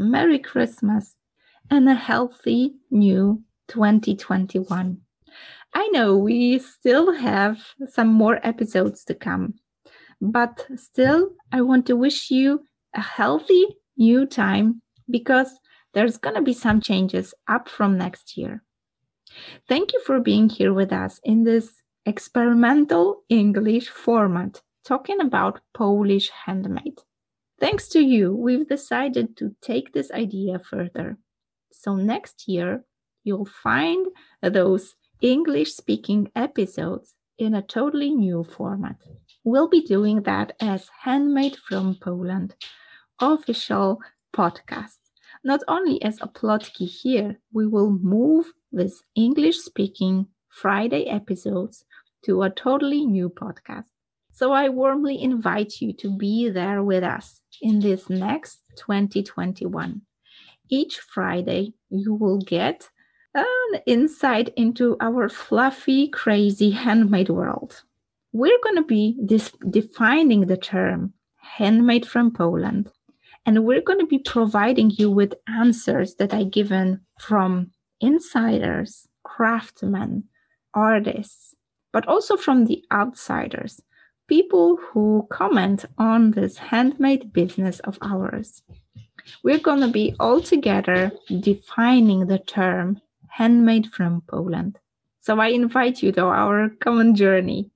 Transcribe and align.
Merry 0.00 0.38
Christmas, 0.38 1.14
and 1.70 1.86
a 1.86 1.94
healthy 1.94 2.72
new 2.90 3.42
2021. 3.68 4.98
I 5.74 5.88
know 5.88 6.16
we 6.16 6.58
still 6.58 7.12
have 7.12 7.58
some 7.86 8.08
more 8.08 8.40
episodes 8.42 9.04
to 9.04 9.14
come, 9.14 9.56
but 10.18 10.66
still, 10.76 11.32
I 11.52 11.60
want 11.60 11.84
to 11.86 11.96
wish 11.96 12.30
you 12.30 12.64
a 12.94 13.02
healthy 13.02 13.66
new 13.98 14.24
time 14.24 14.80
because 15.10 15.60
there's 15.92 16.16
going 16.16 16.36
to 16.36 16.42
be 16.42 16.54
some 16.54 16.80
changes 16.80 17.34
up 17.46 17.68
from 17.68 17.98
next 17.98 18.38
year. 18.38 18.62
Thank 19.68 19.92
you 19.92 20.00
for 20.06 20.18
being 20.18 20.48
here 20.48 20.72
with 20.72 20.94
us 20.94 21.20
in 21.24 21.44
this 21.44 21.82
experimental 22.06 23.22
English 23.28 23.90
format, 23.90 24.62
talking 24.82 25.20
about 25.20 25.60
Polish 25.74 26.30
handmade. 26.46 27.00
Thanks 27.60 27.88
to 27.88 28.00
you, 28.00 28.34
we've 28.34 28.66
decided 28.66 29.36
to 29.36 29.54
take 29.60 29.92
this 29.92 30.10
idea 30.10 30.58
further. 30.58 31.18
So 31.70 31.94
next 31.94 32.48
year, 32.48 32.84
you'll 33.22 33.44
find 33.44 34.06
those 34.42 34.96
English 35.20 35.74
speaking 35.74 36.30
episodes 36.34 37.14
in 37.38 37.54
a 37.54 37.62
totally 37.62 38.10
new 38.10 38.44
format. 38.44 38.96
We'll 39.44 39.68
be 39.68 39.82
doing 39.82 40.22
that 40.22 40.56
as 40.60 40.90
Handmade 41.02 41.56
from 41.56 41.96
Poland 42.00 42.56
official 43.20 44.00
podcast. 44.34 44.98
Not 45.44 45.60
only 45.68 46.02
as 46.02 46.18
a 46.20 46.28
plotki 46.28 46.86
here, 46.86 47.38
we 47.52 47.66
will 47.66 47.90
move 47.90 48.52
this 48.72 49.02
English 49.14 49.58
speaking 49.58 50.26
Friday 50.48 51.04
episodes 51.04 51.84
to 52.24 52.42
a 52.42 52.50
totally 52.50 53.04
new 53.04 53.28
podcast. 53.28 53.90
So 54.40 54.52
I 54.52 54.70
warmly 54.70 55.22
invite 55.22 55.82
you 55.82 55.92
to 55.98 56.08
be 56.08 56.48
there 56.48 56.82
with 56.82 57.04
us 57.04 57.42
in 57.60 57.78
this 57.78 58.08
next 58.08 58.62
2021. 58.76 60.00
Each 60.70 60.98
Friday, 60.98 61.74
you 61.90 62.14
will 62.14 62.38
get 62.38 62.88
an 63.34 63.44
insight 63.84 64.48
into 64.56 64.96
our 64.98 65.28
fluffy, 65.28 66.08
crazy 66.08 66.70
handmade 66.70 67.28
world. 67.28 67.82
We're 68.32 68.58
going 68.64 68.76
to 68.76 68.82
be 68.82 69.18
dis- 69.26 69.52
defining 69.68 70.46
the 70.46 70.56
term 70.56 71.12
handmade 71.36 72.06
from 72.06 72.30
Poland, 72.30 72.90
and 73.44 73.66
we're 73.66 73.82
going 73.82 74.00
to 74.00 74.06
be 74.06 74.20
providing 74.20 74.88
you 74.88 75.10
with 75.10 75.34
answers 75.48 76.14
that 76.14 76.32
are 76.32 76.44
given 76.44 77.02
from 77.18 77.72
insiders, 78.00 79.06
craftsmen, 79.22 80.24
artists, 80.72 81.54
but 81.92 82.08
also 82.08 82.38
from 82.38 82.64
the 82.64 82.82
outsiders, 82.90 83.82
people 84.30 84.76
who 84.76 85.26
comment 85.28 85.84
on 85.98 86.30
this 86.30 86.56
handmade 86.56 87.32
business 87.32 87.80
of 87.80 87.98
ours. 88.00 88.62
We're 89.42 89.58
going 89.58 89.80
to 89.80 89.88
be 89.88 90.14
all 90.20 90.40
together 90.40 91.10
defining 91.40 92.28
the 92.28 92.38
term 92.38 93.00
handmade 93.26 93.88
from 93.92 94.22
Poland. 94.28 94.78
So 95.20 95.40
I 95.40 95.48
invite 95.48 96.00
you 96.00 96.12
to 96.12 96.26
our 96.26 96.68
common 96.78 97.16
journey 97.16 97.72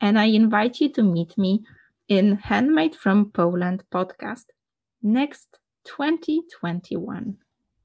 and 0.00 0.20
I 0.20 0.26
invite 0.26 0.80
you 0.80 0.88
to 0.90 1.02
meet 1.02 1.36
me 1.36 1.64
in 2.06 2.36
Handmade 2.36 2.94
from 2.94 3.32
Poland 3.32 3.82
podcast 3.92 4.44
next 5.02 5.58
2021. 5.84 7.36